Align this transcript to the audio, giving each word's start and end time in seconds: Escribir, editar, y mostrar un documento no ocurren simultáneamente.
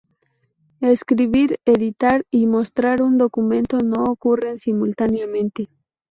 Escribir, 0.81 1.59
editar, 1.63 2.25
y 2.31 2.47
mostrar 2.47 3.03
un 3.03 3.19
documento 3.19 3.77
no 3.77 4.03
ocurren 4.05 4.57
simultáneamente. 4.57 5.69